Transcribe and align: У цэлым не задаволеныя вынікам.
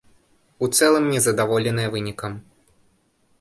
У 0.63 0.69
цэлым 0.77 1.05
не 1.15 1.19
задаволеныя 1.27 1.93
вынікам. 1.97 2.33